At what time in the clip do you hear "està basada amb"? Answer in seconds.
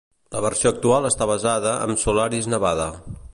1.09-2.03